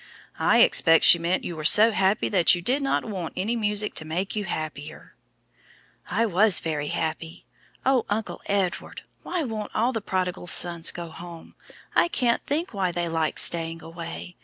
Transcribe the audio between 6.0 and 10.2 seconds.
"I was very happy. Oh, Uncle Edward, why won't all the